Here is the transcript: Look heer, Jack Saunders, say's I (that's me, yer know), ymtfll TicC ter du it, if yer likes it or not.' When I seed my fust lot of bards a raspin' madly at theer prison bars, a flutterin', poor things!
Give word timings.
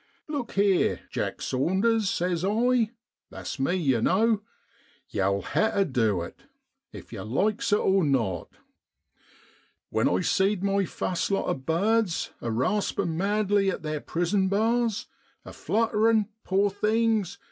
Look 0.27 0.53
heer, 0.53 1.01
Jack 1.11 1.43
Saunders, 1.43 2.09
say's 2.09 2.43
I 2.43 2.89
(that's 3.29 3.59
me, 3.59 3.75
yer 3.75 4.01
know), 4.01 4.41
ymtfll 5.13 5.43
TicC 5.43 5.53
ter 5.73 5.85
du 5.85 6.21
it, 6.23 6.39
if 6.91 7.13
yer 7.13 7.21
likes 7.21 7.71
it 7.71 7.77
or 7.77 8.03
not.' 8.03 8.49
When 9.91 10.09
I 10.09 10.21
seed 10.21 10.63
my 10.63 10.85
fust 10.85 11.29
lot 11.29 11.45
of 11.45 11.67
bards 11.67 12.31
a 12.41 12.49
raspin' 12.49 13.15
madly 13.15 13.69
at 13.69 13.83
theer 13.83 14.01
prison 14.01 14.47
bars, 14.47 15.05
a 15.45 15.51
flutterin', 15.53 16.29
poor 16.45 16.71
things! 16.71 17.37